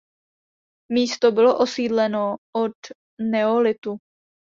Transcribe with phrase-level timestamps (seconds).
[0.91, 2.71] Místo bylo osídleno od
[3.21, 3.97] neolitu.